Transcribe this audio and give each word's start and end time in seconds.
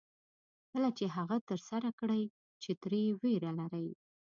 کله 0.71 0.89
چې 0.97 1.05
هغه 1.15 1.37
څه 1.39 1.45
ترسره 1.49 1.89
کړئ 1.99 2.23
چې 2.61 2.71
ترې 2.81 3.03
وېره 3.21 3.51
لرئ. 3.59 3.89